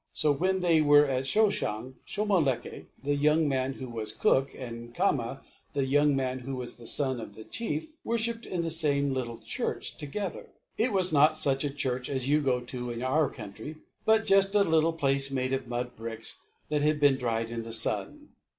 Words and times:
So 0.13 0.31
when 0.31 0.61
they 0.61 0.81
were 0.81 1.05
at 1.05 1.25
Shoshong, 1.27 1.93
Shomolekae, 2.07 2.87
the 3.03 3.13
young 3.13 3.47
man 3.47 3.73
who 3.73 3.87
was 3.87 4.11
cook, 4.11 4.49
and 4.57 4.95
Khama, 4.95 5.43
the 5.73 5.85
young 5.85 6.15
man 6.15 6.39
who 6.39 6.55
was 6.55 6.77
the 6.77 6.87
son 6.87 7.19
of 7.19 7.35
the 7.35 7.43
chief, 7.43 7.97
worshipped 8.03 8.47
in 8.47 8.61
the 8.61 8.71
same 8.71 9.13
little 9.13 9.37
church 9.37 9.97
together. 9.97 10.49
It 10.75 10.91
was 10.91 11.13
not 11.13 11.37
such 11.37 11.63
a 11.63 11.69
church 11.69 12.09
as 12.09 12.27
you 12.27 12.41
go 12.41 12.61
to 12.61 12.89
in 12.89 13.03
our 13.03 13.29
country 13.29 13.75
but 14.03 14.25
just 14.25 14.55
a 14.55 14.63
little 14.63 14.93
place 14.93 15.29
made 15.29 15.53
of 15.53 15.67
mud 15.67 15.95
bricks 15.95 16.39
that 16.69 16.81
had 16.81 16.99
been 16.99 17.17
dried 17.17 17.51
in 17.51 17.61
the 17.61 17.71
sun. 17.71 18.29